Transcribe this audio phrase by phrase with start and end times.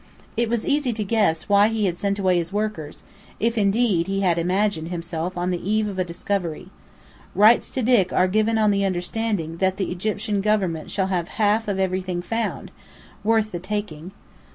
[0.35, 3.03] It was easy to guess why he had sent away his workers
[3.39, 6.69] if, indeed, he had imagined himself on the eve of a discovery.
[7.35, 11.67] Rights to dig are given on the understanding that the Egyptian government shall have half
[11.67, 12.71] of anything found,
[13.23, 14.11] worth the taking.